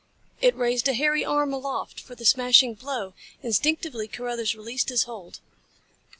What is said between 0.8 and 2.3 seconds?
a hairy arm aloft for the